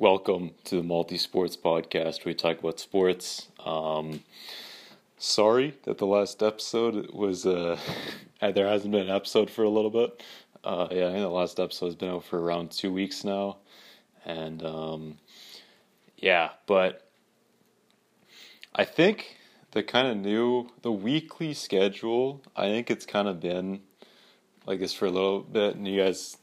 [0.00, 2.24] welcome to the Multi Sports Podcast.
[2.24, 3.48] Where we talk about sports.
[3.66, 4.22] Um,
[5.18, 7.78] sorry that the last episode was uh,
[8.40, 10.22] there hasn't been an episode for a little bit.
[10.64, 13.58] Uh, yeah, I think the last episode has been out for around two weeks now,
[14.24, 15.18] and um,
[16.16, 17.06] yeah, but
[18.74, 19.36] I think
[19.72, 22.40] the kind of new the weekly schedule.
[22.56, 23.82] I think it's kind of been
[24.64, 26.38] like this for a little bit, and you guys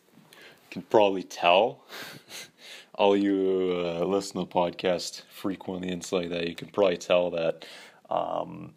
[0.69, 1.81] can probably tell.
[2.97, 7.29] All you uh, listen to the podcast frequently and like that, you can probably tell
[7.31, 7.63] that
[8.09, 8.73] um,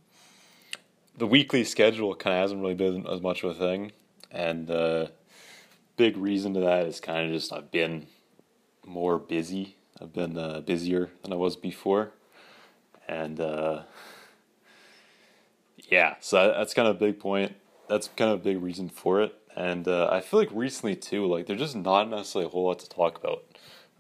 [1.17, 3.93] the weekly schedule kind of hasn't really been as much of a thing,
[4.31, 5.11] and the
[5.97, 8.07] big reason to that is kind of just I've been
[8.87, 9.77] more busy.
[10.01, 12.13] I've been uh, busier than I was before,
[13.09, 13.83] and uh,
[15.89, 17.55] yeah, so that's kind of a big point.
[17.89, 19.35] That's kind of a big reason for it.
[19.57, 22.79] And uh, I feel like recently too, like there's just not necessarily a whole lot
[22.81, 23.45] to talk about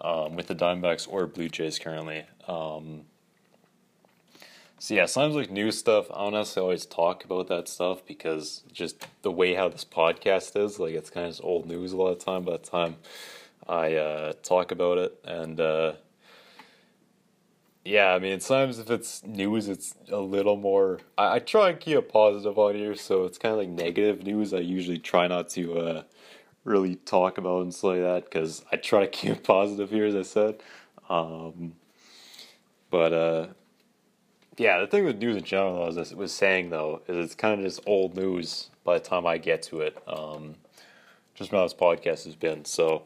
[0.00, 2.24] um, with the Diamondbacks or Blue Jays currently.
[2.46, 3.02] Um,
[4.78, 8.62] so yeah, sometimes like new stuff, I don't necessarily always talk about that stuff because
[8.72, 11.98] just the way how this podcast is, like it's kind of just old news a
[11.98, 12.44] lot of time.
[12.44, 12.96] By the time
[13.68, 15.92] I uh, talk about it, and uh,
[17.84, 21.00] yeah, I mean, sometimes if it's news, it's a little more.
[21.18, 24.22] I, I try and keep it positive on here, so it's kind of like negative
[24.22, 24.54] news.
[24.54, 26.02] I usually try not to uh,
[26.64, 30.16] really talk about and like that because I try to keep it positive here, as
[30.16, 30.62] I said.
[31.08, 31.74] Um,
[32.90, 33.46] but uh,
[34.56, 37.58] yeah, the thing with news in general, as I was saying though, is it's kind
[37.58, 39.96] of just old news by the time I get to it.
[40.06, 40.56] Um,
[41.34, 42.64] just how this podcast has been.
[42.64, 43.04] So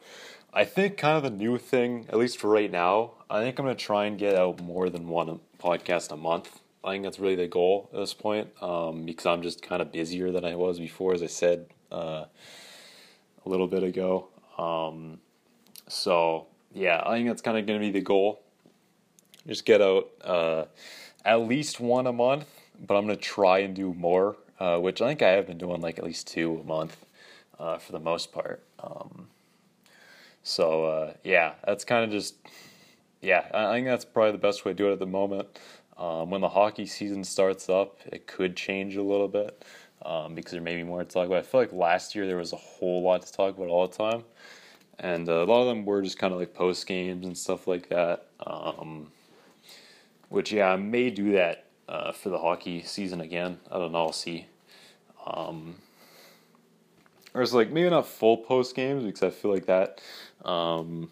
[0.53, 3.67] I think kind of the new thing, at least for right now, I think I'm
[3.67, 6.61] to try and get out more than one podcast a month.
[6.83, 9.93] I think that's really the goal at this point um, because I'm just kind of
[9.93, 12.25] busier than I was before, as I said uh,
[13.45, 14.29] a little bit ago.
[14.59, 15.19] Um,
[15.89, 18.41] so, yeah, I think that's kind of going to be the goal.
[19.47, 20.65] Just get out uh,
[21.25, 22.49] at least one a month,
[22.87, 25.59] but I'm going to try and do more, uh, which I think I have been
[25.59, 27.05] doing like at least two a month
[27.59, 28.63] uh, for the most part.
[28.83, 29.29] Um,
[30.43, 32.37] so uh, yeah, that's kind of just
[33.21, 33.47] yeah.
[33.53, 35.49] I think that's probably the best way to do it at the moment.
[35.97, 39.65] Um, when the hockey season starts up, it could change a little bit
[40.05, 41.39] um, because there may be more to talk about.
[41.39, 43.97] I feel like last year there was a whole lot to talk about all the
[43.97, 44.25] time,
[44.99, 47.67] and uh, a lot of them were just kind of like post games and stuff
[47.67, 48.27] like that.
[48.47, 49.09] Um,
[50.29, 53.59] which yeah, I may do that uh, for the hockey season again.
[53.71, 54.07] I don't know.
[54.07, 54.47] I'll see.
[55.27, 55.77] Um,
[57.33, 60.01] or it's like maybe not full post games because I feel like that.
[60.45, 61.11] Um,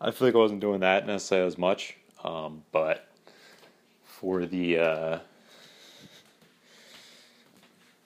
[0.00, 3.08] I feel like I wasn't doing that necessarily as much, um, but
[4.02, 5.18] for the uh,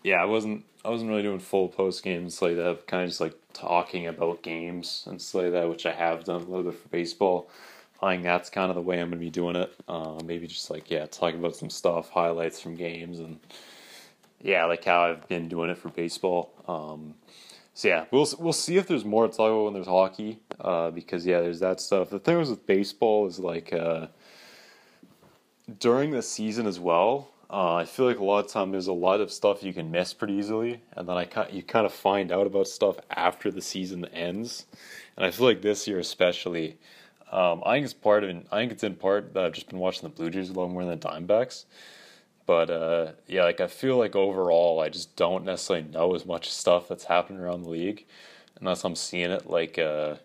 [0.03, 2.86] yeah, I wasn't I wasn't really doing full post games like that.
[2.86, 6.42] Kind of just like talking about games and stuff like that, which I have done
[6.42, 7.50] a little bit for baseball.
[8.00, 9.75] I think that's kind of the way I'm going to be doing it.
[9.88, 13.41] Uh, maybe just like yeah, talking about some stuff, highlights from games, and
[14.41, 16.53] yeah, like how I've been doing it for baseball.
[16.69, 17.15] Um,
[17.75, 20.91] so yeah, we'll we'll see if there's more to talk about when there's hockey, uh,
[20.91, 22.10] because yeah, there's that stuff.
[22.10, 24.06] The thing was with baseball is like uh,
[25.80, 27.28] during the season as well.
[27.50, 29.91] Uh, I feel like a lot of time there's a lot of stuff you can
[29.91, 33.62] miss pretty easily, and then I you kind of find out about stuff after the
[33.62, 34.66] season ends,
[35.16, 36.78] and I feel like this year especially.
[37.31, 38.31] Um, I think it's part of.
[38.53, 40.69] I think it's in part that I've just been watching the Blue Jays a lot
[40.69, 41.64] more than the Diamondbacks.
[42.47, 46.50] But uh, yeah, like I feel like overall, I just don't necessarily know as much
[46.50, 48.06] stuff that's happening around the league,
[48.60, 50.16] unless I'm seeing it like uh,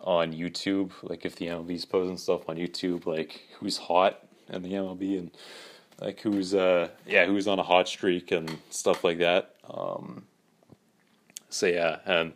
[0.00, 0.90] on YouTube.
[1.02, 5.30] Like if the MLB's posting stuff on YouTube, like who's hot in the MLB and
[6.02, 9.54] like who's uh yeah who's on a hot streak and stuff like that.
[9.70, 10.24] Um,
[11.48, 12.32] so yeah, and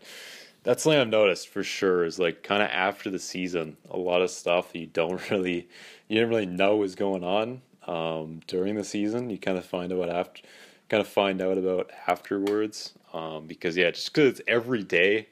[0.62, 4.22] that's something I've noticed for sure is like kind of after the season, a lot
[4.22, 5.69] of stuff you don't really
[6.09, 9.31] you didn't really know was going on um, during the season.
[9.31, 10.43] You kind of find out after,
[10.88, 12.94] kind of find out about afterwards.
[13.12, 15.29] Um, because yeah, just because it's every day,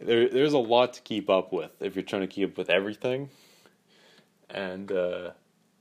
[0.00, 2.70] there there's a lot to keep up with if you're trying to keep up with
[2.70, 3.30] everything.
[4.50, 5.30] And uh,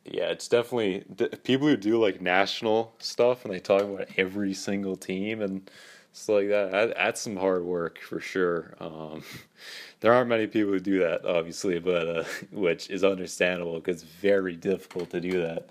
[0.06, 1.04] yeah, it's definitely
[1.44, 5.70] people who do like national stuff and they talk about every single team and
[6.14, 6.72] stuff like that.
[6.72, 8.76] that that's some hard work for sure.
[8.80, 9.24] Um,
[10.02, 14.12] there aren't many people who do that, obviously, but uh, which is understandable because it's
[14.12, 15.70] very difficult to do that.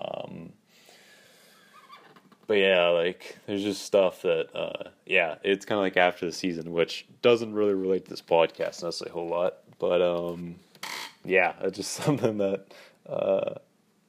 [0.00, 0.52] Um,
[2.46, 6.32] but yeah, like there's just stuff that uh, yeah, it's kind of like after the
[6.32, 9.54] season, which doesn't really relate to this podcast necessarily a whole lot.
[9.78, 10.56] But um,
[11.24, 12.66] yeah, it's just something that
[13.08, 13.54] uh,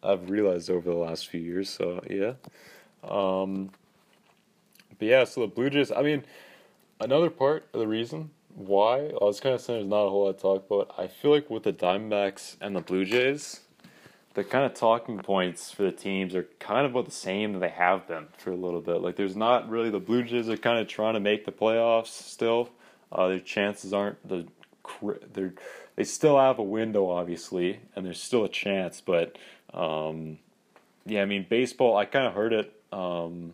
[0.03, 1.69] I've realized over the last few years.
[1.69, 2.33] So yeah,
[3.03, 3.71] um,
[4.97, 5.91] but yeah, so the Blue Jays.
[5.91, 6.23] I mean,
[6.99, 9.07] another part of the reason why?
[9.07, 10.95] I was kind of saying there's not a whole lot to talk about.
[10.97, 13.61] I feel like with the Diamondbacks and the Blue Jays,
[14.33, 17.59] the kind of talking points for the teams are kind of about the same that
[17.59, 19.01] they have been for a little bit.
[19.01, 22.07] Like there's not really the Blue Jays are kind of trying to make the playoffs
[22.07, 22.69] still.
[23.11, 24.45] Uh, their chances aren't the
[25.33, 25.49] they
[25.95, 29.01] they still have a window obviously, and there's still a chance.
[29.01, 29.37] But
[29.73, 30.39] um,
[31.05, 31.97] yeah, I mean baseball.
[31.97, 32.73] I kind of heard it.
[32.91, 33.53] Um,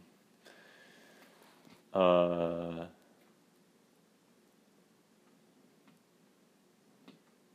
[1.93, 2.85] uh,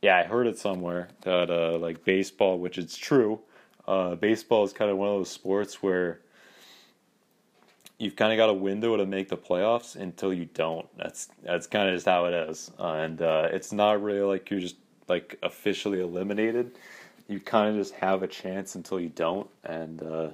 [0.01, 3.39] yeah, I heard it somewhere that uh, like baseball, which is true.
[3.87, 6.19] Uh, baseball is kind of one of those sports where
[7.97, 10.87] you've kind of got a window to make the playoffs until you don't.
[10.97, 14.49] That's that's kind of just how it is, uh, and uh, it's not really like
[14.49, 14.77] you're just
[15.07, 16.77] like officially eliminated.
[17.27, 20.29] You kind of just have a chance until you don't, and uh,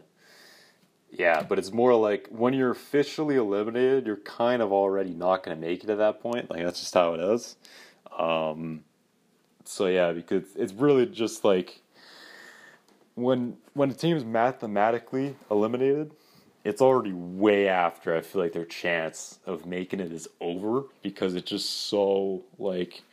[1.12, 5.56] yeah, but it's more like when you're officially eliminated, you're kind of already not going
[5.60, 6.50] to make it at that point.
[6.50, 7.56] Like that's just how it is.
[8.18, 8.83] Um,
[9.63, 11.81] so yeah, because it's really just like
[13.15, 16.12] when when a team's mathematically eliminated,
[16.63, 21.36] it's already way after I feel like their chance of making it is over because
[21.36, 23.04] it's just so like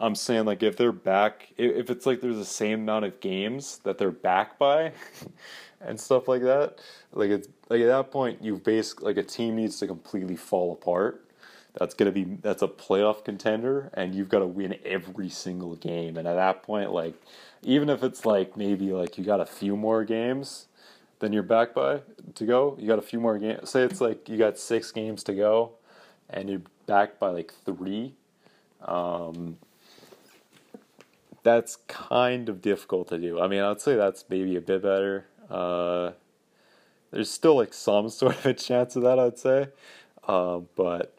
[0.00, 3.80] I'm saying like if they're back if it's like there's the same amount of games
[3.84, 4.92] that they're back by
[5.80, 6.78] and stuff like that,
[7.12, 10.72] like it's like at that point you've basically like a team needs to completely fall
[10.72, 11.24] apart
[11.78, 16.16] that's gonna be that's a playoff contender, and you've got to win every single game.
[16.16, 17.14] And at that point, like
[17.62, 20.66] even if it's like maybe like you got a few more games
[21.18, 22.00] than you're back by
[22.34, 23.70] to go, you got a few more games.
[23.70, 25.72] Say it's like you got six games to go,
[26.30, 28.14] and you're back by like three.
[28.82, 29.58] Um,
[31.42, 33.40] that's kind of difficult to do.
[33.40, 35.26] I mean, I'd say that's maybe a bit better.
[35.50, 36.12] Uh,
[37.10, 39.68] there's still like some sort of a chance of that, I'd say.
[40.26, 41.16] Uh, but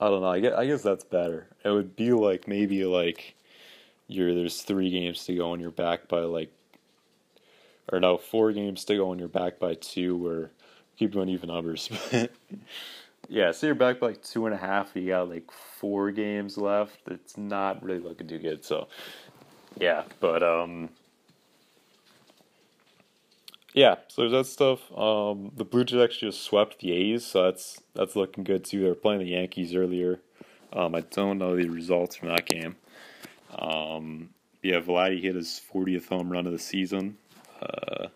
[0.00, 0.28] I don't know.
[0.28, 1.48] I guess, I guess that's better.
[1.64, 3.34] It would be like maybe like
[4.08, 6.52] you're there's three games to go and you're back by like
[7.90, 10.50] or no four games to go and you're back by two or
[10.96, 11.90] keep doing even numbers.
[13.28, 14.92] yeah, so you're back by two and a half.
[14.94, 16.98] You got like four games left.
[17.08, 18.64] It's not really looking too good.
[18.64, 18.88] So
[19.78, 20.90] yeah, but um
[23.74, 24.80] yeah, so there's that stuff.
[24.96, 28.82] Um, the Blue Jays actually just swept the A's, so that's that's looking good too.
[28.82, 30.20] They were playing the Yankees earlier.
[30.74, 32.76] Um, I don't know the results from that game.
[33.58, 34.30] Um,
[34.62, 37.18] yeah, Vladdy hit his 40th home run of the season.
[37.62, 38.08] Uh,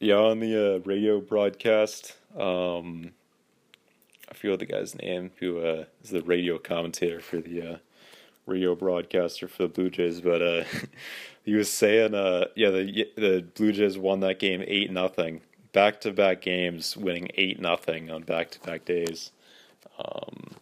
[0.00, 3.12] yeah, on the uh, radio broadcast, um,
[4.30, 7.76] I forget the guy's name who uh, is the radio commentator for the uh,
[8.46, 10.64] radio broadcaster for the Blue Jays, but uh,
[11.44, 16.00] he was saying, uh, yeah, the the Blue Jays won that game eight nothing, back
[16.02, 19.32] to back games, winning eight nothing on back to back days.
[19.98, 20.56] Um,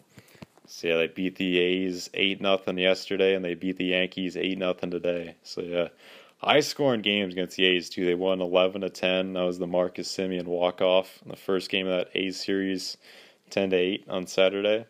[0.75, 4.59] so yeah, they beat the A's eight nothing yesterday, and they beat the Yankees eight
[4.59, 5.37] nothing today.
[5.44, 5.88] So yeah,
[6.38, 8.05] high scoring games against the A's too.
[8.05, 9.35] They won eleven to ten.
[9.35, 12.97] That was the Marcus Semien walk off in the first game of that A's series,
[13.50, 14.87] ten to eight on Saturday,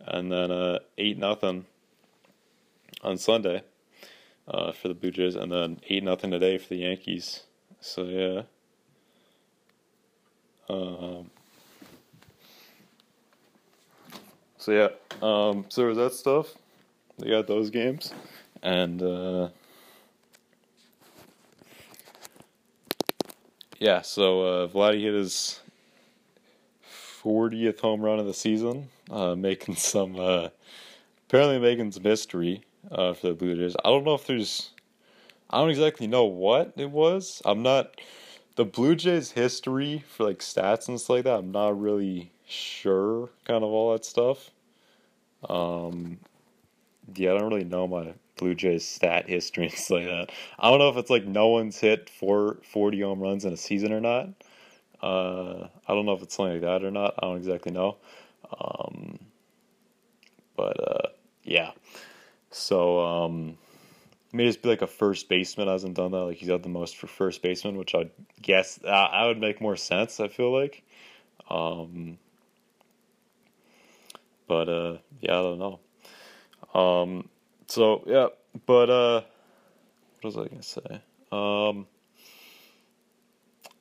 [0.00, 1.64] and then uh, eight nothing
[3.04, 3.62] on Sunday
[4.48, 7.44] uh, for the Blue Jays, and then eight nothing today for the Yankees.
[7.78, 8.42] So yeah.
[10.68, 11.30] Um,
[14.60, 14.88] so yeah,
[15.22, 16.54] um, so there was that stuff.
[17.18, 18.12] They got those games,
[18.62, 19.48] and uh,
[23.78, 25.60] yeah, so uh, Vladdy hit his
[27.22, 30.48] 40th home run of the season, uh, making some uh,
[31.26, 32.62] apparently making some history
[32.92, 33.76] uh, for the Blue Jays.
[33.82, 34.72] I don't know if there's,
[35.48, 37.40] I don't exactly know what it was.
[37.46, 37.98] I'm not
[38.56, 41.38] the Blue Jays history for like stats and stuff like that.
[41.38, 44.50] I'm not really sure, kind of all that stuff.
[45.48, 46.18] Um,
[47.14, 50.30] yeah, I don't really know my Blue Jays stat history and stuff like that.
[50.58, 53.56] I don't know if it's like no one's hit four, 40 home runs in a
[53.56, 54.28] season or not.
[55.02, 57.14] Uh, I don't know if it's something like that or not.
[57.18, 57.96] I don't exactly know.
[58.58, 59.18] Um,
[60.56, 61.08] but uh,
[61.44, 61.72] yeah.
[62.50, 63.56] So um,
[64.32, 66.18] may just be like a first baseman hasn't done that.
[66.18, 68.10] Like he's had the most for first baseman, which I
[68.42, 70.20] guess uh, I would make more sense.
[70.20, 70.82] I feel like,
[71.48, 72.18] um,
[74.50, 75.80] but uh, yeah, I don't know.
[76.74, 77.28] Um,
[77.68, 78.26] so yeah,
[78.66, 79.22] but uh,
[80.20, 81.02] what was I gonna say?
[81.30, 81.86] Um,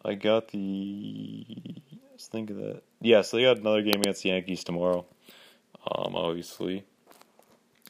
[0.06, 1.44] I got the.
[1.92, 2.84] I was thinking that.
[3.02, 5.08] Yeah, so they got another game against the Yankees tomorrow.
[5.92, 6.86] Um, obviously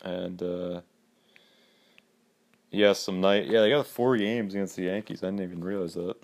[0.03, 0.81] and uh,
[2.71, 3.47] yeah, some night.
[3.47, 5.21] Yeah, they got four games against the Yankees.
[5.21, 6.15] I didn't even realize that.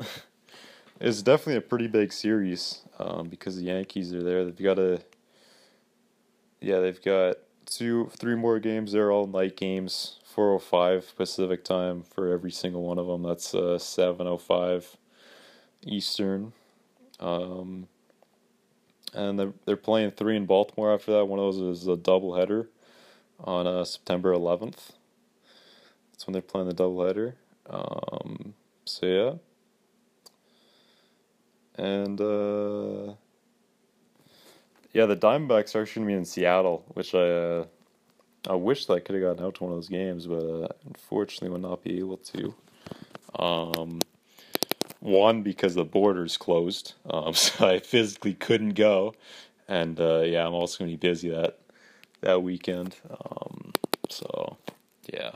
[1.01, 4.45] it's definitely a pretty big series um, because the Yankees are there.
[4.45, 5.01] They've got a
[6.65, 8.91] yeah, they've got two, three more games.
[8.91, 10.19] They're all night games.
[10.35, 13.21] 4:05 Pacific time for every single one of them.
[13.21, 14.97] That's uh, 7:05
[15.85, 16.53] Eastern.
[17.19, 17.87] Um,
[19.13, 21.25] and they're, they're playing three in Baltimore after that.
[21.25, 22.67] One of those is a doubleheader
[23.39, 24.93] on uh, September 11th.
[26.11, 27.33] That's when they're playing the doubleheader.
[27.69, 28.55] Um,
[28.85, 29.33] so yeah.
[31.77, 33.13] And uh,
[34.95, 37.65] yeah, the Diamondbacks are actually gonna be in Seattle, which I uh,
[38.47, 40.67] I wish that I could have gotten out to one of those games, but uh,
[40.87, 42.55] unfortunately will not be able to.
[43.37, 43.99] Um,
[45.01, 49.13] one because the borders closed, um, so I physically couldn't go,
[49.67, 51.59] and uh, yeah, I'm also gonna be busy that
[52.21, 52.95] that weekend.
[53.09, 53.73] Um,
[54.09, 54.55] so
[55.11, 55.31] yeah,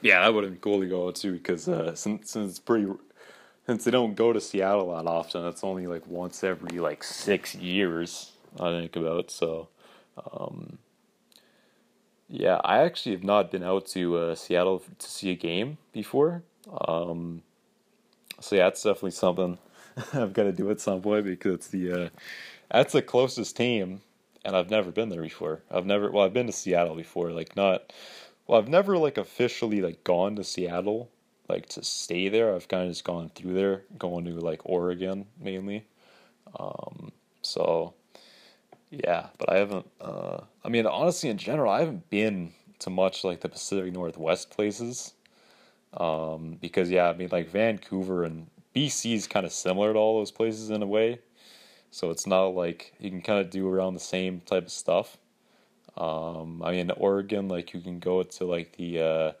[0.00, 2.88] yeah, that would have been cool to go to because uh, since since it's pretty
[3.66, 7.54] since they don't go to Seattle that often, it's only like once every like six
[7.54, 8.32] years.
[8.58, 9.68] I think about so.
[10.32, 10.78] Um,
[12.28, 16.42] yeah, I actually have not been out to uh, Seattle to see a game before.
[16.88, 17.42] Um,
[18.40, 19.58] so yeah, it's definitely something
[20.12, 22.08] I've got to do at some point because it's the uh,
[22.70, 24.00] that's the closest team,
[24.44, 25.60] and I've never been there before.
[25.70, 27.92] I've never well, I've been to Seattle before, like not
[28.46, 31.10] well, I've never like officially like gone to Seattle
[31.52, 32.54] like to stay there.
[32.54, 35.84] I've kind of just gone through there, going to like Oregon mainly.
[36.58, 37.94] Um, so
[38.90, 39.86] yeah, but I haven't.
[40.00, 44.50] Uh, I mean, honestly, in general, I haven't been to much like the Pacific Northwest
[44.50, 45.14] places.
[45.94, 50.18] Um, because yeah, I mean, like Vancouver and BC is kind of similar to all
[50.18, 51.20] those places in a way.
[51.90, 55.18] So it's not like you can kind of do around the same type of stuff.
[55.96, 59.00] Um, I mean, Oregon, like you can go to like the.
[59.00, 59.32] Uh,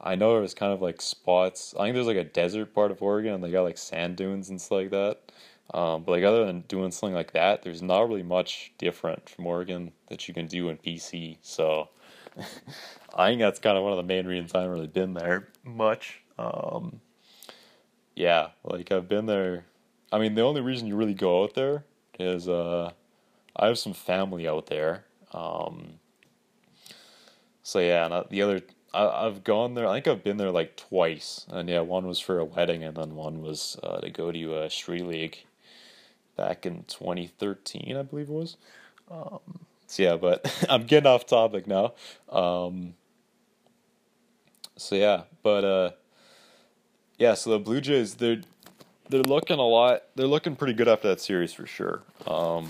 [0.00, 1.74] I know it was kind of like spots.
[1.78, 4.50] I think there's like a desert part of Oregon, and they got like sand dunes
[4.50, 5.20] and stuff like that.
[5.72, 9.46] Um, but like other than doing something like that, there's not really much different from
[9.46, 11.38] Oregon that you can do in BC.
[11.40, 11.88] So
[13.14, 15.48] I think that's kind of one of the main reasons I haven't really been there
[15.64, 16.20] much.
[16.38, 17.00] Um,
[18.14, 19.64] yeah, like I've been there.
[20.12, 21.84] I mean, the only reason you really go out there
[22.18, 22.92] is uh,
[23.56, 25.04] I have some family out there.
[25.32, 25.94] Um,
[27.62, 28.60] so yeah, and the other
[28.94, 29.86] I, have gone there.
[29.86, 32.96] I think I've been there like twice, and yeah, one was for a wedding, and
[32.96, 35.44] then one was uh, to go to a Sri league
[36.36, 38.56] back in 2013, I believe it was.
[39.10, 39.40] Um,
[39.86, 41.94] so yeah, but I'm getting off topic now.
[42.30, 42.94] Um,
[44.76, 45.90] so yeah, but uh,
[47.18, 48.42] yeah, so the Blue Jays they're
[49.08, 50.04] they're looking a lot.
[50.14, 52.02] They're looking pretty good after that series for sure.
[52.26, 52.68] Um,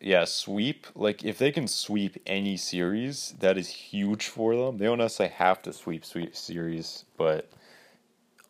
[0.00, 4.78] yeah, sweep like if they can sweep any series, that is huge for them.
[4.78, 7.50] They don't necessarily have to sweep sweep series, but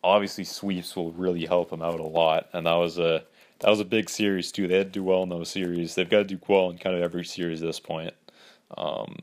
[0.03, 2.49] obviously sweeps will really help them out a lot.
[2.53, 3.23] And that was a
[3.59, 4.67] that was a big series too.
[4.67, 5.95] They had to do well in those series.
[5.95, 8.13] They've got to do well in kind of every series at this point.
[8.77, 9.15] Um,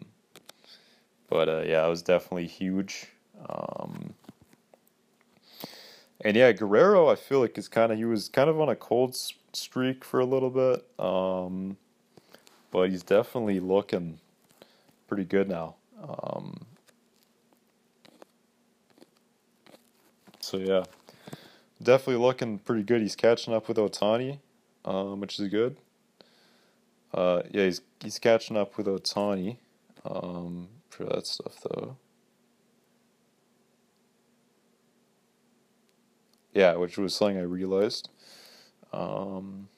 [1.28, 3.08] but uh, yeah, it was definitely huge.
[3.48, 4.14] Um,
[6.20, 8.76] and yeah, Guerrero, I feel like is kind of he was kind of on a
[8.76, 9.16] cold
[9.52, 11.76] streak for a little bit, um,
[12.70, 14.18] but he's definitely looking
[15.08, 15.76] pretty good now.
[16.02, 16.66] Um,
[20.48, 20.84] So yeah,
[21.82, 23.02] definitely looking pretty good.
[23.02, 24.38] He's catching up with Ohtani,
[24.82, 25.76] um, which is good.
[27.12, 29.58] Uh, yeah, he's he's catching up with Ohtani
[30.06, 31.98] um, for that stuff though.
[36.54, 38.08] Yeah, which was something I realized.
[38.90, 39.68] Um,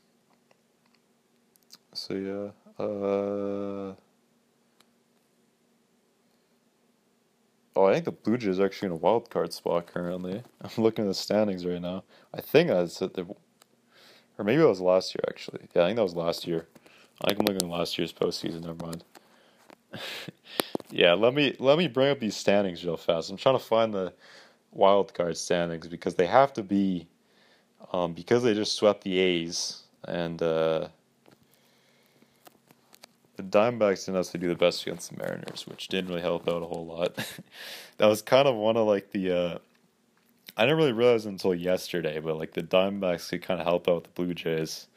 [1.93, 2.60] so yeah.
[2.83, 3.95] Uh,
[7.77, 10.43] Oh, I think the Blue Jays are actually in a wild card spot currently.
[10.61, 12.05] I'm looking at the standings right now.
[12.35, 13.23] I think I said the,
[14.39, 15.69] or maybe that was last year actually.
[15.75, 16.67] Yeah, I think that was last year.
[17.23, 18.63] I think I'm looking at last year's postseason.
[18.63, 19.05] Never mind.
[20.91, 23.31] yeah, let me let me bring up these standings real fast.
[23.31, 24.13] I'm trying to find the
[24.73, 27.09] wild card standings because they have to be,
[27.93, 30.89] um, because they just swept the A's and uh,
[33.51, 36.67] Diamondbacks didn't necessarily do the best against the Mariners, which didn't really help out a
[36.67, 37.17] whole lot.
[37.99, 39.31] that was kind of one of like the.
[39.31, 39.59] Uh,
[40.57, 44.05] I didn't really realize until yesterday, but like the Diamondbacks could kind of help out
[44.05, 44.89] the Blue Jays,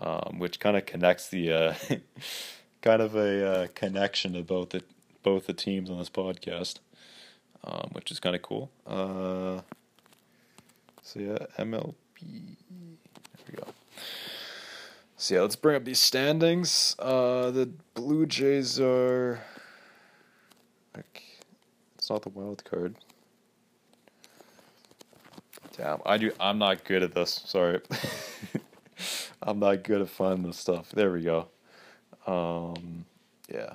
[0.00, 1.74] um, which kind of connects the uh,
[2.82, 4.82] kind of a uh, connection to both the
[5.22, 6.78] both the teams on this podcast,
[7.64, 8.70] um, which is kind of cool.
[8.86, 9.60] Uh,
[11.02, 11.94] so yeah, MLB.
[12.20, 13.77] There we go.
[15.20, 16.94] So yeah, let's bring up these standings.
[17.00, 19.40] Uh, the Blue Jays are.
[20.94, 21.42] Like,
[21.96, 22.94] it's not the wild card.
[25.76, 26.30] Damn, I do.
[26.38, 27.42] I'm not good at this.
[27.44, 27.80] Sorry,
[29.42, 30.90] I'm not good at finding this stuff.
[30.90, 31.48] There we go.
[32.24, 33.04] Um,
[33.52, 33.72] yeah.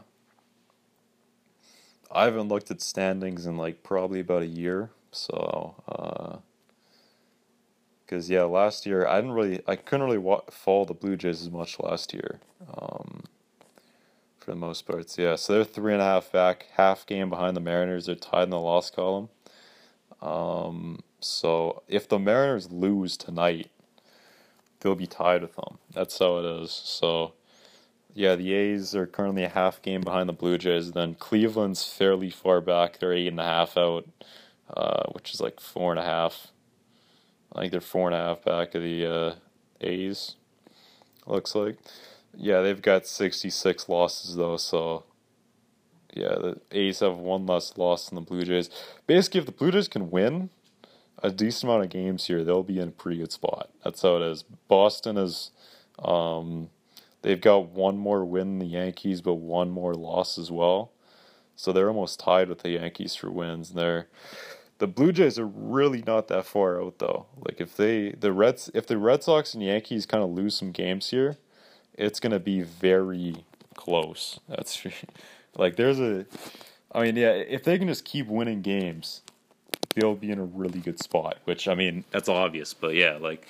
[2.09, 4.91] I haven't looked at standings in like probably about a year.
[5.11, 6.37] So, uh,
[8.13, 11.41] because yeah, last year I didn't really, I couldn't really wa- follow the Blue Jays
[11.41, 12.39] as much last year.
[12.77, 13.23] Um,
[14.37, 15.35] for the most part, so yeah.
[15.35, 18.05] So they're three and a half back, half game behind the Mariners.
[18.05, 19.29] They're tied in the loss column.
[20.21, 23.71] Um, so if the Mariners lose tonight,
[24.81, 25.79] they'll be tied with them.
[25.91, 26.71] That's how it is.
[26.71, 27.33] So
[28.13, 30.91] yeah, the A's are currently a half game behind the Blue Jays.
[30.91, 32.99] Then Cleveland's fairly far back.
[32.99, 34.07] They're eight and a half out,
[34.71, 36.52] uh, which is like four and a half.
[37.55, 39.35] I think they're four and a half back of the uh,
[39.81, 40.35] A's.
[41.25, 41.77] Looks like.
[42.35, 45.03] Yeah, they've got 66 losses though, so
[46.13, 48.69] yeah, the A's have one less loss than the Blue Jays.
[49.07, 50.49] Basically, if the Blue Jays can win
[51.21, 53.69] a decent amount of games here, they'll be in a pretty good spot.
[53.83, 54.43] That's how it is.
[54.67, 55.51] Boston is,
[56.03, 56.69] um,
[57.21, 60.91] they've got one more win than the Yankees, but one more loss as well.
[61.55, 63.69] So they're almost tied with the Yankees for wins.
[63.69, 64.07] And they're
[64.83, 67.27] the Blue Jays are really not that far out though.
[67.37, 70.73] Like if they the Reds if the Red Sox and Yankees kind of lose some
[70.73, 71.37] games here,
[71.93, 74.41] it's gonna be very close.
[74.49, 74.85] That's
[75.57, 76.25] like there's a,
[76.91, 79.21] I mean yeah, if they can just keep winning games,
[79.95, 81.37] they'll be in a really good spot.
[81.45, 83.47] Which I mean that's obvious, but yeah, like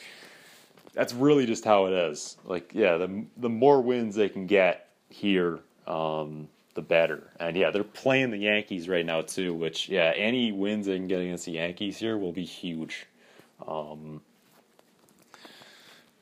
[0.94, 2.38] that's really just how it is.
[2.46, 7.32] Like yeah, the the more wins they can get here, um, the better.
[7.39, 9.53] And yeah, they're playing the Yankees right now too.
[9.53, 13.06] Which yeah, any wins they can get against the Yankees here will be huge.
[13.68, 14.22] Um,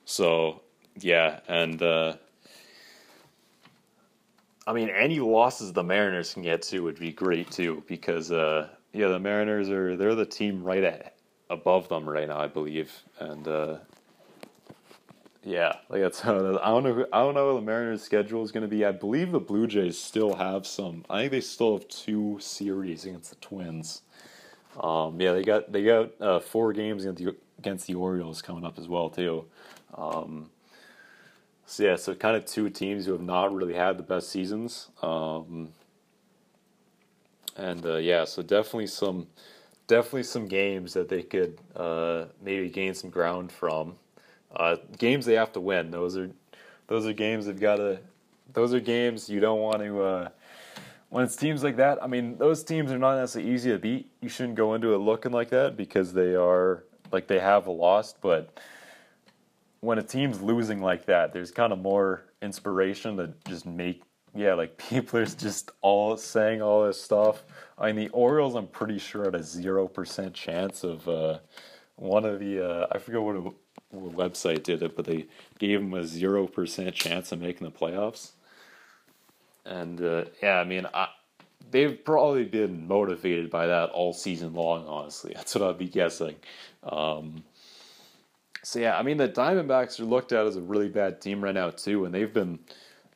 [0.05, 0.61] so
[0.99, 2.15] yeah, and uh,
[4.67, 8.69] I mean, any losses the Mariners can get to would be great too, because uh,
[8.93, 11.15] yeah, the Mariners are they're the team right at
[11.49, 13.77] above them right now, I believe, and uh,
[15.43, 16.57] yeah, like that's how it is.
[16.61, 16.93] I don't know.
[16.93, 18.85] Who, I don't know what the Mariners' schedule is going to be.
[18.85, 21.03] I believe the Blue Jays still have some.
[21.09, 24.03] I think they still have two series against the Twins.
[24.79, 28.65] Um, yeah, they got they got uh, four games against the, against the Orioles coming
[28.65, 29.45] up as well too.
[29.95, 30.51] Um,
[31.65, 34.89] so yeah, so kind of two teams who have not really had the best seasons.
[35.01, 35.69] Um,
[37.57, 39.27] and uh, yeah, so definitely some
[39.87, 43.95] definitely some games that they could uh, maybe gain some ground from.
[44.55, 45.91] Uh, games they have to win.
[45.91, 46.29] Those are
[46.87, 47.99] those are games they've got to.
[48.53, 50.01] Those are games you don't want to.
[50.01, 50.29] Uh,
[51.09, 54.09] when it's teams like that, I mean, those teams are not necessarily easy to beat.
[54.21, 58.21] You shouldn't go into it looking like that because they are like they have lost,
[58.21, 58.59] but
[59.81, 64.53] when a team's losing like that, there's kind of more inspiration to just make yeah,
[64.53, 67.43] like people are just all saying all this stuff.
[67.77, 71.39] I mean, the Orioles, I'm pretty sure had a zero percent chance of uh,
[71.95, 73.53] one of the uh, I forget what, what
[73.93, 75.27] website did it, but they
[75.59, 78.31] gave them a zero percent chance of making the playoffs.
[79.65, 81.09] And uh, yeah, I mean, I,
[81.69, 84.85] they've probably been motivated by that all season long.
[84.87, 86.35] Honestly, that's what I'd be guessing.
[86.83, 87.43] Um,
[88.63, 91.53] so yeah, I mean the Diamondbacks are looked at as a really bad team right
[91.53, 92.59] now too, and they've been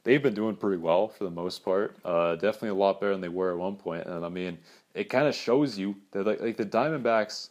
[0.03, 1.95] they've been doing pretty well for the most part.
[2.03, 4.05] Uh, definitely a lot better than they were at one point.
[4.05, 4.57] And I mean,
[4.93, 7.49] it kind of shows you that like like the Diamondbacks,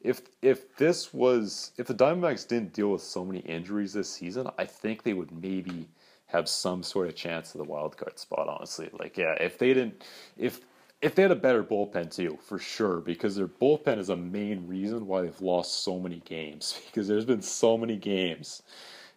[0.00, 4.48] if if this was if the Diamondbacks didn't deal with so many injuries this season,
[4.58, 5.88] I think they would maybe
[6.26, 8.48] have some sort of chance of the wild card spot.
[8.48, 10.04] Honestly, like yeah, if they didn't
[10.38, 10.60] if
[11.02, 14.66] if they had a better bullpen too, for sure, because their bullpen is a main
[14.66, 16.80] reason why they've lost so many games.
[16.86, 18.62] Because there's been so many games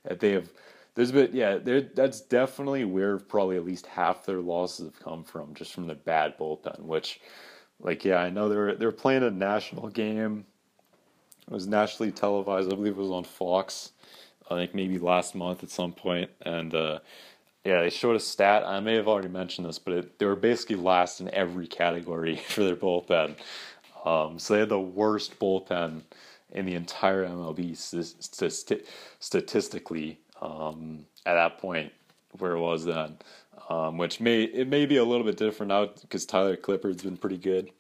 [0.04, 0.50] that they have.
[0.96, 1.82] There's been yeah, there.
[1.82, 5.96] that's definitely where probably at least half their losses have come from, just from the
[5.96, 6.82] bad bullpen.
[6.82, 7.20] Which,
[7.80, 10.46] like yeah, I know they're they're playing a national game.
[11.48, 12.72] It was nationally televised.
[12.72, 13.92] I believe it was on Fox.
[14.52, 16.74] I think maybe last month at some point, and.
[16.76, 17.00] uh
[17.66, 18.64] yeah, they showed a stat.
[18.66, 22.36] I may have already mentioned this, but it, they were basically last in every category
[22.48, 23.36] for their bullpen.
[24.06, 26.02] Um, so they had the worst bullpen
[26.52, 28.86] in the entire MLB st-
[29.20, 31.92] statistically um, at that point
[32.40, 33.18] where it was then.
[33.70, 37.18] Um, which may it may be a little bit different now because Tyler Clippard's been
[37.18, 37.72] pretty good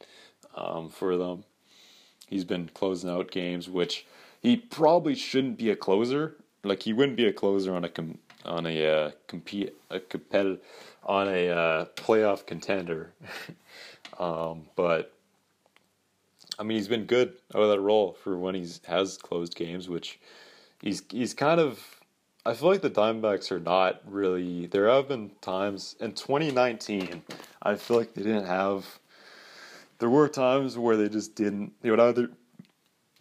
[0.55, 1.43] um, for them.
[2.27, 4.05] He's been closing out games, which
[4.41, 6.35] he probably shouldn't be a closer.
[6.63, 10.59] Like he wouldn't be a closer on a com- on a uh, compete a competitive
[11.05, 13.11] on a uh, playoff contender.
[14.19, 15.13] um, but
[16.59, 19.89] I mean, he's been good out of that role for when he's has closed games,
[19.89, 20.19] which
[20.81, 21.83] he's he's kind of.
[22.45, 24.67] I feel like the Diamondbacks are not really.
[24.67, 27.23] There have been times in 2019.
[27.61, 28.99] I feel like they didn't have.
[30.03, 31.71] There were times where they just didn't.
[31.81, 32.27] They would either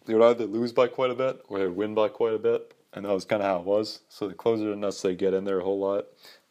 [0.05, 2.37] they would either lose by quite a bit or they would win by quite a
[2.37, 4.01] bit, and that was kind of how it was.
[4.09, 6.07] So the closer didn't necessarily get in there a whole lot.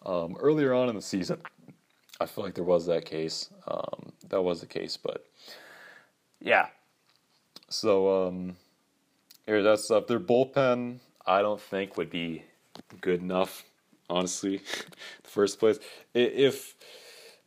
[0.07, 1.43] Um, earlier on in the season,
[2.19, 3.51] I feel like there was that case.
[3.69, 5.27] Um, that was the case, but
[6.41, 6.69] yeah.
[7.69, 8.57] So um,
[9.45, 10.07] here, that's stuff.
[10.07, 12.43] Their bullpen, I don't think would be
[13.03, 13.65] good enough.
[14.09, 14.63] Honestly,
[15.25, 15.79] the first place.
[16.15, 16.75] If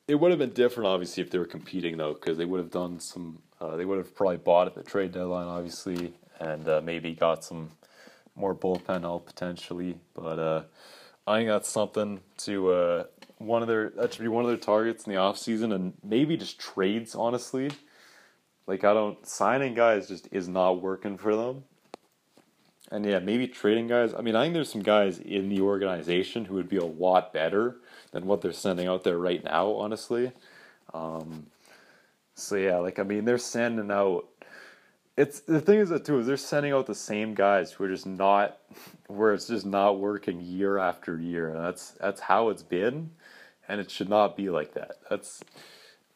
[0.08, 2.72] it would have been different, obviously, if they were competing though, because they would have
[2.72, 3.39] done some.
[3.60, 7.44] Uh, they would have probably bought at the trade deadline, obviously, and uh, maybe got
[7.44, 7.72] some
[8.36, 9.98] more bullpen help potentially.
[10.13, 10.63] But uh,
[11.26, 13.04] I think that's something to uh,
[13.38, 15.94] one of their that should be one of their targets in the off season, and
[16.04, 17.15] maybe just trades.
[17.15, 17.72] Honestly,
[18.68, 21.63] like I don't signing guys just is not working for them.
[22.91, 24.13] And yeah, maybe trading guys.
[24.13, 27.34] I mean, I think there's some guys in the organization who would be a lot
[27.34, 27.78] better
[28.15, 30.32] than what they're sending out there right now, honestly.
[30.93, 31.47] Um,
[32.34, 34.25] so yeah, like I mean, they're sending out.
[35.17, 37.89] It's the thing is that too is they're sending out the same guys who are
[37.89, 38.58] just not
[39.08, 41.49] where it's just not working year after year.
[41.49, 43.12] And that's that's how it's been,
[43.67, 44.99] and it should not be like that.
[45.10, 45.43] That's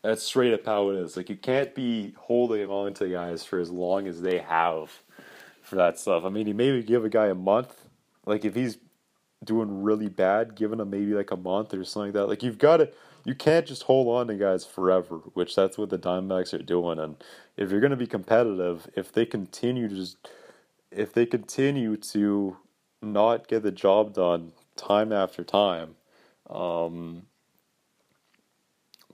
[0.02, 1.18] that's straight up how it is.
[1.18, 4.90] Like you can't be holding on to guys for as long as they have
[5.62, 6.24] for that stuff.
[6.24, 7.76] I mean, you maybe give a guy a month.
[8.26, 8.78] Like if he's
[9.44, 12.28] doing really bad, giving him maybe like a month or something like that.
[12.28, 12.92] Like you've got to,
[13.26, 17.00] you can't just hold on to guys forever, which that's what the Diamondbacks are doing.
[17.00, 17.16] And
[17.58, 20.18] if you're going to be competitive, if they continue to just,
[20.92, 22.58] if they continue to
[23.02, 25.96] not get the job done time after time,
[26.50, 27.24] um,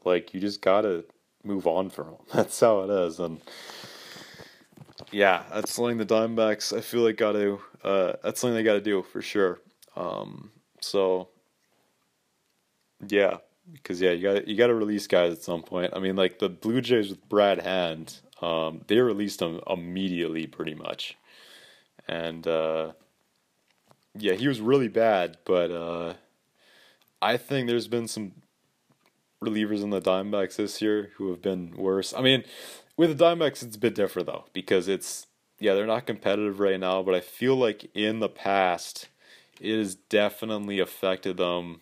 [0.04, 1.04] like you just gotta
[1.44, 2.16] move on from them.
[2.34, 3.42] That's how it is, and
[5.12, 7.60] yeah, that's something the Diamondbacks I feel like got to.
[7.84, 9.60] Uh, that's something they got to do for sure.
[9.96, 11.30] Um, so
[13.08, 13.38] yeah,
[13.74, 15.94] because yeah, you got you got to release guys at some point.
[15.96, 20.76] I mean, like the Blue Jays with Brad Hand, um, they released him immediately, pretty
[20.76, 21.18] much,
[22.08, 22.92] and uh,
[24.18, 25.38] yeah, he was really bad.
[25.46, 26.14] But uh,
[27.22, 28.34] I think there's been some
[29.44, 32.14] relievers in the Diamondbacks this year who have been worse.
[32.14, 32.44] I mean,
[32.98, 35.28] with the Diamondbacks, it's a bit different though because it's
[35.60, 39.10] yeah they're not competitive right now, but I feel like in the past
[39.60, 41.82] it has definitely affected them.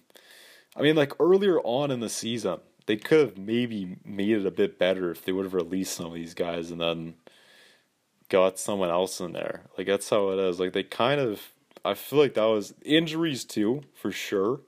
[0.76, 4.52] I mean, like earlier on in the season, they could have maybe made it a
[4.52, 7.16] bit better if they would have released some of these guys and then
[8.30, 9.64] got someone else in there.
[9.78, 10.60] Like that's how it is.
[10.60, 11.52] Like they kind of,
[11.86, 14.62] I feel like that was injuries too for sure.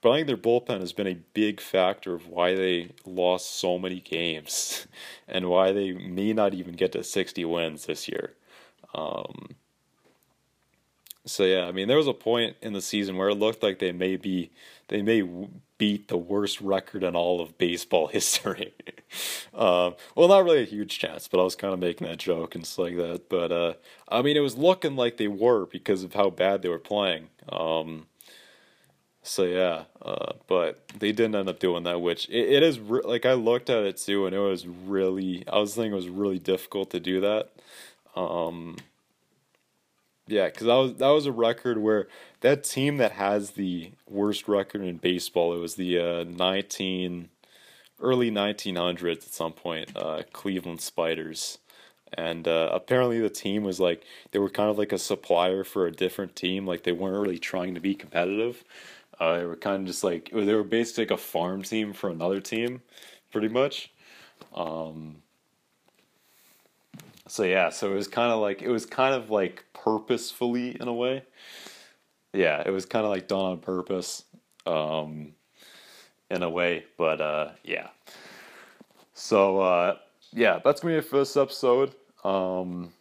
[0.00, 3.78] But I think their bullpen has been a big factor of why they lost so
[3.78, 4.88] many games
[5.28, 8.34] and why they may not even get to 60 wins this year.
[8.94, 9.54] Um,
[11.24, 13.78] so yeah, I mean, there was a point in the season where it looked like
[13.78, 14.50] they may be
[14.88, 15.22] they may
[15.78, 18.72] beat the worst record in all of baseball history.
[19.54, 22.54] um, well, not really a huge chance, but I was kind of making that joke
[22.54, 23.28] and stuff like that.
[23.28, 23.74] But uh,
[24.08, 27.28] I mean, it was looking like they were because of how bad they were playing.
[27.48, 28.06] Um,
[29.22, 33.02] so yeah, uh, but they didn't end up doing that, which it, it is re-
[33.04, 36.08] like I looked at it too, and it was really I was thinking it was
[36.08, 37.50] really difficult to do that.
[38.16, 38.76] Um,
[40.26, 42.08] yeah, because that was that was a record where
[42.40, 45.54] that team that has the worst record in baseball.
[45.54, 47.28] It was the uh, nineteen
[48.00, 49.96] early nineteen hundreds at some point.
[49.96, 51.58] Uh, Cleveland Spiders,
[52.12, 55.86] and uh, apparently the team was like they were kind of like a supplier for
[55.86, 56.66] a different team.
[56.66, 58.64] Like they weren't really trying to be competitive.
[59.18, 62.10] Uh, they were kind of just like they were basically like a farm team for
[62.10, 62.82] another team,
[63.30, 63.92] pretty much.
[64.54, 65.22] Um,
[67.28, 70.88] so yeah, so it was kind of like it was kind of like purposefully in
[70.88, 71.22] a way.
[72.32, 74.24] Yeah, it was kind of like done on purpose,
[74.66, 75.32] um,
[76.30, 76.84] in a way.
[76.96, 77.88] But uh, yeah.
[79.14, 79.96] So uh,
[80.32, 81.94] yeah, that's gonna be it for this episode.
[82.24, 82.92] Um,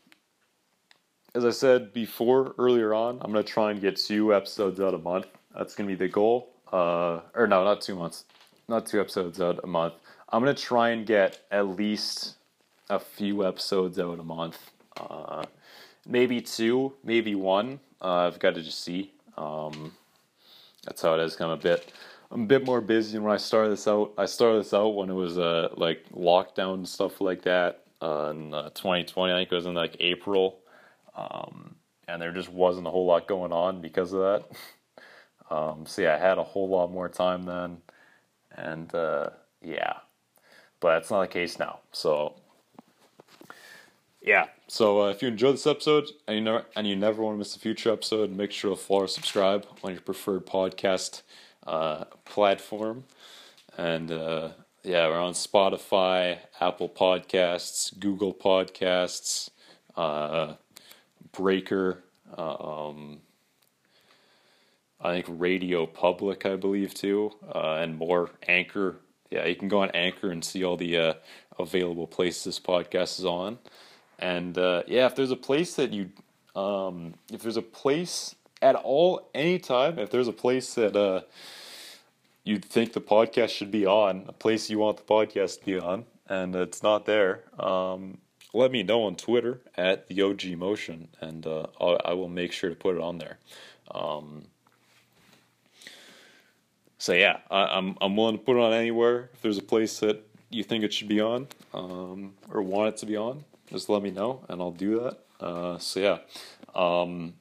[1.33, 4.97] as I said before earlier on, I'm gonna try and get two episodes out a
[4.97, 5.27] month.
[5.55, 6.49] That's gonna be the goal.
[6.71, 8.25] Uh, or no, not two months,
[8.67, 9.93] not two episodes out a month.
[10.29, 12.35] I'm gonna try and get at least
[12.89, 14.71] a few episodes out a month.
[14.97, 15.43] Uh,
[16.07, 17.79] maybe two, maybe one.
[18.01, 19.13] Uh, I've got to just see.
[19.37, 19.93] Um,
[20.85, 21.39] that's how it is.
[21.39, 21.91] I'm a bit,
[22.31, 24.13] I'm a bit more busy when I started this out.
[24.17, 28.31] I started this out when it was uh, like lockdown and stuff like that uh,
[28.31, 29.31] in 2020.
[29.31, 30.59] I think it was in like April,
[31.15, 31.75] um,
[32.07, 35.05] and there just wasn't a whole lot going on because of that.
[35.55, 37.77] um, so yeah, I had a whole lot more time then,
[38.55, 39.29] and uh,
[39.61, 39.97] yeah,
[40.79, 41.79] but that's not the case now.
[41.91, 42.33] So
[44.21, 44.47] yeah.
[44.67, 47.39] So uh, if you enjoyed this episode and you never and you never want to
[47.39, 51.21] miss a future episode, make sure to follow or subscribe on your preferred podcast
[51.65, 53.05] uh, platform.
[53.77, 54.49] And uh,
[54.84, 59.49] yeah, we're on Spotify, Apple Podcasts, Google Podcasts,
[59.95, 60.55] uh,
[61.31, 62.03] Breaker,
[62.38, 63.21] um,
[64.99, 68.97] I think Radio Public, I believe too, uh, and more Anchor.
[69.29, 71.13] Yeah, you can go on Anchor and see all the uh,
[71.57, 73.57] available places this podcast is on.
[74.21, 76.12] And uh, yeah, if there's a place that you,
[76.55, 81.21] um, if there's a place at all, anytime, if there's a place that uh,
[82.43, 85.79] you think the podcast should be on, a place you want the podcast to be
[85.79, 88.19] on, and it's not there, um,
[88.53, 92.69] let me know on Twitter at the OG Motion, and uh, I will make sure
[92.69, 93.38] to put it on there.
[93.89, 94.43] Um,
[96.97, 99.29] so yeah, I, am I'm, I'm willing to put it on anywhere.
[99.34, 102.97] If there's a place that you think it should be on, um, or want it
[102.97, 105.45] to be on, just let me know, and I'll do that.
[105.45, 106.17] Uh, so yeah,
[106.75, 107.34] um,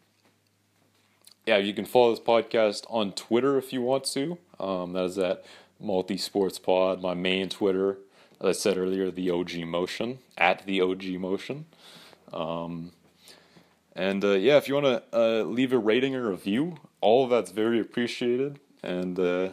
[1.46, 4.38] yeah, you can follow this podcast on Twitter if you want to.
[4.58, 5.44] Um, that is at
[5.78, 7.02] Multi Sports Pod.
[7.02, 7.98] My main Twitter
[8.40, 11.66] as I said earlier, the OG Motion at the OG Motion.
[12.32, 12.92] Um,
[13.94, 17.30] and uh, yeah, if you want to uh, leave a rating or review, all of
[17.30, 18.58] that's very appreciated.
[18.82, 19.50] And uh,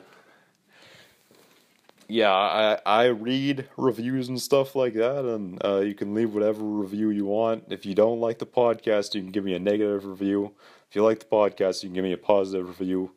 [2.07, 6.63] yeah, I I read reviews and stuff like that, and uh, you can leave whatever
[6.63, 7.65] review you want.
[7.69, 10.53] If you don't like the podcast, you can give me a negative review.
[10.89, 13.11] If you like the podcast, you can give me a positive review.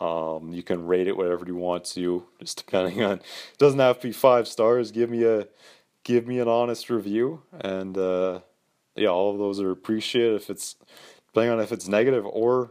[0.00, 3.18] Um, you can rate it whatever you want to, just depending on.
[3.18, 4.90] It doesn't have to be five stars.
[4.90, 5.48] Give me a,
[6.04, 8.40] give me an honest review, and uh,
[8.96, 10.36] yeah, all of those are appreciated.
[10.36, 10.76] If it's
[11.26, 12.70] depending on if it's negative or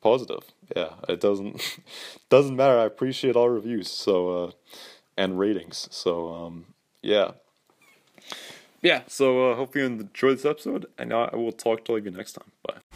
[0.00, 0.44] positive,
[0.76, 1.80] yeah, it doesn't
[2.28, 2.78] doesn't matter.
[2.78, 3.90] I appreciate all reviews.
[3.90, 4.50] So uh,
[5.20, 5.86] and ratings.
[5.90, 7.32] So um, yeah,
[8.80, 9.02] yeah.
[9.06, 12.50] So uh, hope you enjoyed this episode, and I will talk to you next time.
[12.66, 12.89] Bye.